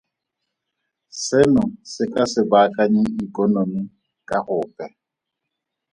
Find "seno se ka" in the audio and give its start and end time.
1.23-2.23